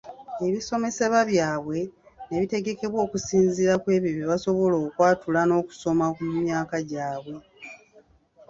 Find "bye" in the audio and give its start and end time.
4.15-4.29